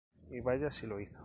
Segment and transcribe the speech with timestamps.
[0.31, 1.19] Y vaya si lo hizo.